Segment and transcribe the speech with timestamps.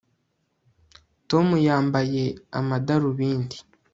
[1.29, 2.23] Tom yambaye
[2.59, 3.57] amadarubindi